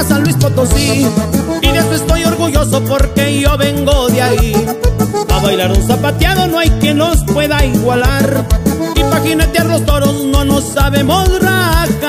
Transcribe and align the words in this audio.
Potosí 0.00 1.06
y 1.60 1.68
de 1.68 1.78
eso 1.78 1.92
estoy 1.94 2.24
orgulloso 2.24 2.82
porque 2.84 3.38
yo 3.38 3.58
vengo 3.58 4.08
de 4.08 4.22
ahí. 4.22 4.66
A 5.28 5.38
bailar 5.40 5.70
un 5.72 5.86
zapateado 5.86 6.46
no 6.46 6.58
hay 6.58 6.70
quien 6.80 6.96
nos 6.96 7.22
pueda 7.24 7.62
igualar 7.66 8.46
y 8.94 9.00
pa' 9.00 9.20
jinetear 9.20 9.66
los 9.66 9.84
toros 9.84 10.24
no 10.24 10.42
nos 10.46 10.64
sabemos 10.64 11.28
rajar. 11.42 12.08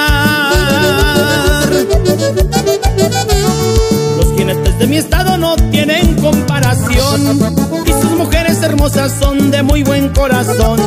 Los 4.18 4.38
jinetes 4.38 4.80
de 4.80 4.88
mi 4.88 4.96
estado 4.96 5.38
no 5.38 5.58
tienen 5.70 6.16
comparación 6.16 7.40
y 7.86 7.92
sus 7.92 8.12
mujeres 8.12 8.62
hermosas 8.64 9.12
son 9.20 9.52
de 9.52 9.64
muy 9.64 9.84
buen 9.84 10.08
corazón. 10.14 10.80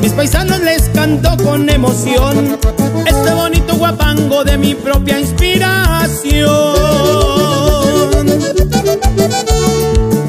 Mis 0.00 0.12
paisanos 0.12 0.60
les 0.60 0.88
canto 0.88 1.36
con 1.44 1.68
emoción 1.68 2.58
este 3.06 3.34
bonito 3.34 3.76
guapango 3.76 4.42
de 4.42 4.56
mi 4.56 4.74
propia 4.74 5.20
inspiración. 5.20 6.48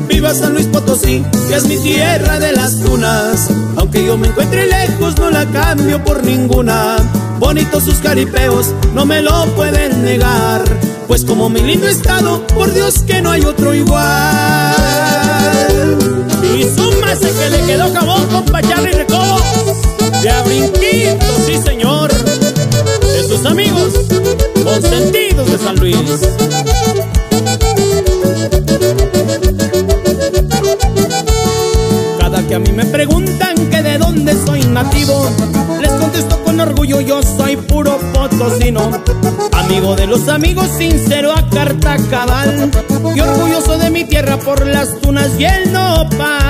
Viva 0.08 0.34
San 0.34 0.54
Luis 0.54 0.68
Potosí, 0.68 1.24
que 1.48 1.56
es 1.56 1.66
mi 1.66 1.78
tierra 1.78 2.40
de 2.40 2.52
las 2.52 2.82
dunas. 2.82 3.50
Aunque 3.78 4.06
yo 4.06 4.18
me 4.18 4.28
encuentre 4.28 4.68
lejos, 4.68 5.18
no 5.18 5.32
la 5.32 5.46
cambio 5.46 6.04
por 6.04 6.24
ninguna. 6.26 6.98
Bonitos 7.40 7.84
sus 7.84 8.00
caripeos, 8.00 8.74
no 8.94 9.06
me 9.06 9.22
lo 9.22 9.46
pueden 9.56 10.04
negar. 10.04 10.62
Pues 11.08 11.24
como 11.24 11.50
mi 11.50 11.62
lindo 11.62 11.88
estado, 11.88 12.46
por 12.48 12.74
Dios 12.74 13.04
que 13.04 13.22
no 13.22 13.32
hay 13.32 13.42
otro 13.46 13.74
igual. 13.74 15.11
Amigos, 23.46 23.94
consentidos 24.64 25.52
de 25.52 25.58
San 25.58 25.76
Luis. 25.78 25.98
Cada 32.20 32.48
que 32.48 32.56
a 32.56 32.60
mí 32.60 32.72
me 32.72 32.86
preguntan 32.86 33.56
que 33.70 33.82
de 33.82 33.98
dónde 33.98 34.34
soy 34.46 34.62
nativo, 34.62 35.28
les 35.82 35.92
contesto 35.92 36.44
con 36.44 36.60
orgullo, 36.60 37.02
yo 37.02 37.22
soy 37.24 37.56
puro 37.58 37.98
potosino. 38.14 38.92
Amigo 39.54 39.96
de 39.96 40.08
los 40.08 40.28
amigos, 40.28 40.68
sincero 40.78 41.34
a 41.36 41.50
carta 41.50 41.98
cabal. 42.10 42.72
Y 43.16 43.20
orgulloso 43.20 43.78
de 43.78 43.90
mi 43.90 44.06
tierra 44.06 44.38
por 44.38 44.66
las 44.66 45.00
tunas 45.02 45.30
y 45.40 45.46
el 45.46 45.74
nopal. 45.74 46.41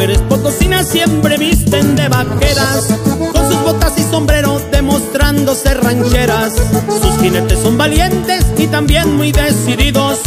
Mujeres 0.00 0.22
potosinas 0.30 0.88
siempre 0.88 1.36
visten 1.36 1.94
de 1.94 2.08
vaqueras, 2.08 2.86
con 3.34 3.52
sus 3.52 3.62
botas 3.62 3.92
y 3.98 4.02
sombrero 4.02 4.58
demostrándose 4.72 5.74
rancheras. 5.74 6.54
Sus 7.02 7.20
jinetes 7.20 7.58
son 7.58 7.76
valientes 7.76 8.46
y 8.56 8.66
también 8.68 9.14
muy 9.14 9.30
decididos. 9.30 10.20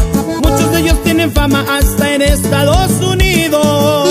Muchos 0.44 0.72
de 0.74 0.80
ellos 0.82 1.02
tienen 1.04 1.32
fama 1.32 1.66
hasta 1.68 2.14
en 2.14 2.22
Estados 2.22 2.92
Unidos. 3.02 4.08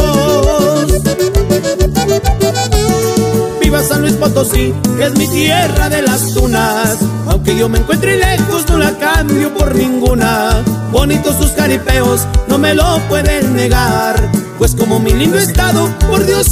Viva 3.61 3.85
San 3.85 4.01
Luis 4.01 4.15
Potosí, 4.15 4.75
que 4.97 5.05
es 5.05 5.17
mi 5.17 5.29
tierra 5.29 5.89
de 5.89 6.03
las 6.03 6.35
tunas. 6.35 6.99
Aunque 7.29 7.57
yo 7.57 7.69
me 7.69 7.79
encuentre 7.79 8.17
lejos, 8.17 8.69
no 8.69 8.79
la 8.79 8.99
cambio 8.99 9.55
por 9.55 9.77
ninguna. 9.77 10.61
Bonitos 10.91 11.37
sus 11.37 11.53
caripeos, 11.53 12.27
no 12.49 12.59
me 12.59 12.75
lo 12.75 12.99
pueden 13.09 13.55
negar. 13.55 14.42
Pues 14.63 14.77
como 14.77 15.01
mi 15.01 15.11
lindo 15.11 15.39
estado, 15.39 15.93
por 16.09 16.25
Dios 16.25 16.52